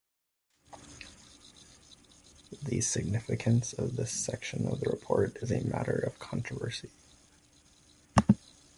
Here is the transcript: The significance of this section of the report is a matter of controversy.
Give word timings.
The 2.63 2.81
significance 2.81 3.73
of 3.73 3.97
this 3.97 4.11
section 4.11 4.65
of 4.67 4.79
the 4.79 4.89
report 4.89 5.37
is 5.43 5.51
a 5.51 5.63
matter 5.63 5.93
of 5.93 6.17
controversy. 6.17 6.89